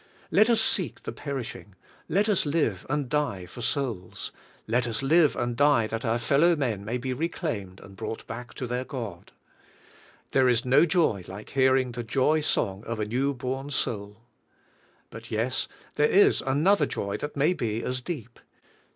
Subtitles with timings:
[0.31, 1.75] Let us seek the perishing,
[2.09, 4.31] let us live and die for souls,
[4.65, 6.61] let us live and die that our JO V IN THE IIOL V GHOST 143
[6.65, 9.31] fellow men may be reclaimed and brought back to their God.
[10.31, 14.23] There is no joy like hearing the joy song of a new born soul.
[15.11, 18.39] But yes, there is another joy that may be as deep.